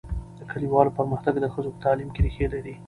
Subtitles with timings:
[0.37, 2.73] د کلیوالو پرمختګ د ښځو په تعلیم کې ریښې لري.